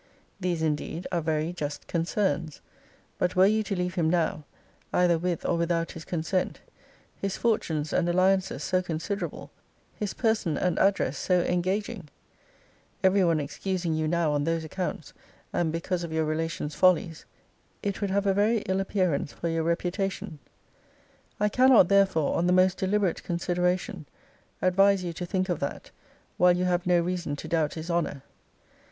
These 0.39 0.63
indeed 0.63 1.05
are 1.11 1.21
very 1.21 1.53
just 1.53 1.85
concerns: 1.85 2.59
but 3.19 3.35
were 3.35 3.45
you 3.45 3.61
to 3.61 3.75
leave 3.75 3.93
him 3.93 4.09
now, 4.09 4.45
either 4.91 5.19
with 5.19 5.45
or 5.45 5.55
without 5.57 5.91
his 5.91 6.05
consent, 6.05 6.59
his 7.15 7.37
fortunes 7.37 7.93
and 7.93 8.09
alliances 8.09 8.63
so 8.63 8.81
considerable, 8.81 9.51
his 9.93 10.15
person 10.15 10.57
and 10.57 10.79
address 10.79 11.19
so 11.19 11.41
engaging, 11.41 12.07
(every 13.03 13.23
one 13.23 13.39
excusing 13.39 13.93
you 13.93 14.07
now 14.07 14.31
on 14.31 14.43
those 14.43 14.63
accounts, 14.63 15.13
and 15.53 15.71
because 15.71 16.03
of 16.03 16.11
your 16.11 16.25
relations' 16.25 16.73
follies,) 16.73 17.25
it 17.83 18.01
would 18.01 18.09
have 18.09 18.25
a 18.25 18.33
very 18.33 18.61
ill 18.61 18.79
appearance 18.79 19.31
for 19.31 19.49
your 19.49 19.61
reputation. 19.61 20.39
I 21.39 21.47
cannot, 21.47 21.89
therefore, 21.89 22.33
on 22.39 22.47
the 22.47 22.53
most 22.53 22.79
deliberate 22.79 23.21
consideration, 23.21 24.07
advise 24.63 25.03
you 25.03 25.13
to 25.13 25.27
think 25.27 25.47
of 25.47 25.59
that, 25.59 25.91
while 26.37 26.57
you 26.57 26.65
have 26.65 26.87
no 26.87 26.99
reason 26.99 27.35
to 27.35 27.47
doubt 27.47 27.75
his 27.75 27.91
honour. 27.91 28.23